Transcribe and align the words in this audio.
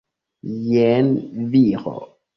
Jen 0.69 1.13
viro! 1.53 1.95